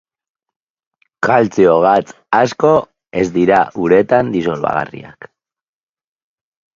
Kaltzio-gatz 1.27 2.15
asko 2.39 2.71
ez 3.21 3.25
dira 3.35 3.59
uretan 3.89 4.31
disolbagarriak. 4.37 5.29